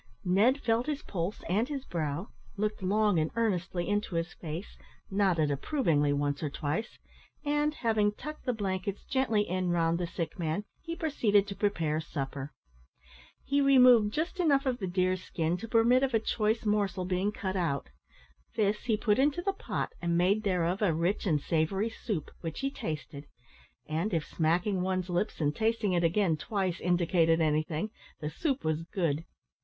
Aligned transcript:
Ned 0.25 0.59
felt 0.61 0.87
his 0.87 1.03
pulse 1.03 1.43
and 1.47 1.69
his 1.69 1.85
brow, 1.85 2.29
looked 2.57 2.81
long 2.81 3.19
and 3.19 3.29
earnestly 3.35 3.87
into 3.87 4.15
his 4.15 4.33
face, 4.33 4.75
nodded 5.11 5.51
approvingly 5.51 6.11
once 6.11 6.41
or 6.41 6.49
twice, 6.49 6.97
and, 7.45 7.75
having 7.75 8.11
tucked 8.11 8.45
the 8.47 8.51
blankets 8.53 9.03
gently 9.03 9.47
in 9.47 9.69
round 9.69 9.99
the 9.99 10.07
sick 10.07 10.39
man, 10.39 10.63
he 10.81 10.95
proceeded 10.95 11.45
to 11.45 11.55
prepare 11.55 12.01
supper. 12.01 12.51
He 13.43 13.61
removed 13.61 14.11
just 14.11 14.39
enough 14.39 14.65
of 14.65 14.79
the 14.79 14.87
deer's 14.87 15.21
skin 15.21 15.55
to 15.57 15.67
permit 15.67 16.01
of 16.01 16.15
a 16.15 16.19
choice 16.19 16.65
morsel 16.65 17.05
being 17.05 17.31
cut 17.31 17.55
out; 17.55 17.89
this 18.55 18.85
he 18.85 18.97
put 18.97 19.19
into 19.19 19.43
the 19.43 19.53
pot, 19.53 19.93
and 20.01 20.17
made 20.17 20.41
thereof 20.41 20.81
a 20.81 20.95
rich 20.95 21.27
and 21.27 21.39
savoury 21.39 21.91
soup, 21.91 22.31
which 22.39 22.61
he 22.61 22.71
tasted; 22.71 23.27
and, 23.85 24.15
if 24.15 24.25
smacking 24.25 24.81
one's 24.81 25.11
lips 25.11 25.39
and 25.39 25.55
tasting 25.55 25.93
it 25.93 26.03
again 26.03 26.37
twice, 26.37 26.79
indicated 26.79 27.39
anything, 27.39 27.91
the 28.19 28.31
soup 28.31 28.63
was 28.63 28.81
good. 28.81 29.25